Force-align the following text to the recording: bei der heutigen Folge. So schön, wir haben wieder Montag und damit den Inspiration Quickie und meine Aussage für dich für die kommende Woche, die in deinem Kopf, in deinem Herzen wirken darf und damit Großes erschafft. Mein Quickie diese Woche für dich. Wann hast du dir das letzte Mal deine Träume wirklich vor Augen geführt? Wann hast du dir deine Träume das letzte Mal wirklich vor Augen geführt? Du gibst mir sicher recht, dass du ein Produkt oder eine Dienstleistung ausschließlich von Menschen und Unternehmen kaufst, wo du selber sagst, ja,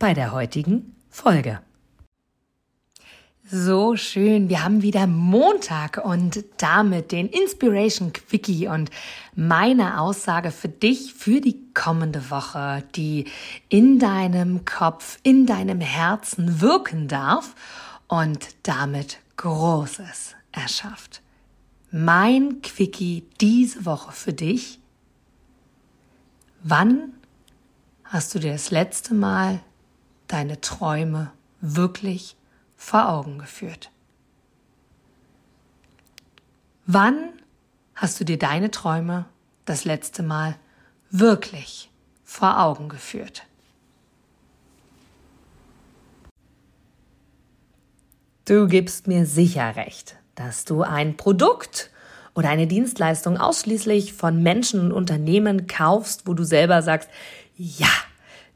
bei 0.00 0.14
der 0.14 0.32
heutigen 0.32 0.96
Folge. 1.10 1.60
So 3.52 3.96
schön, 3.96 4.48
wir 4.48 4.64
haben 4.64 4.80
wieder 4.80 5.06
Montag 5.06 6.00
und 6.02 6.42
damit 6.56 7.12
den 7.12 7.28
Inspiration 7.28 8.12
Quickie 8.12 8.66
und 8.66 8.90
meine 9.34 10.00
Aussage 10.00 10.52
für 10.52 10.68
dich 10.68 11.12
für 11.12 11.40
die 11.40 11.74
kommende 11.74 12.30
Woche, 12.30 12.82
die 12.96 13.26
in 13.68 13.98
deinem 13.98 14.64
Kopf, 14.64 15.18
in 15.22 15.44
deinem 15.44 15.80
Herzen 15.80 16.62
wirken 16.62 17.06
darf 17.06 17.54
und 18.08 18.48
damit 18.62 19.18
Großes 19.36 20.34
erschafft. 20.50 21.20
Mein 21.90 22.62
Quickie 22.62 23.28
diese 23.40 23.84
Woche 23.84 24.12
für 24.12 24.32
dich. 24.32 24.80
Wann 26.62 27.12
hast 28.04 28.34
du 28.34 28.38
dir 28.38 28.52
das 28.52 28.70
letzte 28.70 29.12
Mal 29.12 29.60
deine 30.32 30.60
Träume 30.60 31.32
wirklich 31.60 32.36
vor 32.76 33.08
Augen 33.08 33.38
geführt? 33.38 33.90
Wann 36.86 37.30
hast 37.94 38.18
du 38.18 38.24
dir 38.24 38.38
deine 38.38 38.70
Träume 38.70 39.26
das 39.64 39.84
letzte 39.84 40.22
Mal 40.22 40.56
wirklich 41.10 41.90
vor 42.24 42.60
Augen 42.60 42.88
geführt? 42.88 43.44
Du 48.46 48.66
gibst 48.66 49.06
mir 49.06 49.26
sicher 49.26 49.76
recht, 49.76 50.16
dass 50.34 50.64
du 50.64 50.82
ein 50.82 51.16
Produkt 51.16 51.90
oder 52.34 52.48
eine 52.48 52.66
Dienstleistung 52.66 53.36
ausschließlich 53.36 54.12
von 54.12 54.42
Menschen 54.42 54.80
und 54.80 54.92
Unternehmen 54.92 55.66
kaufst, 55.66 56.26
wo 56.26 56.34
du 56.34 56.42
selber 56.42 56.82
sagst, 56.82 57.08
ja, 57.56 57.92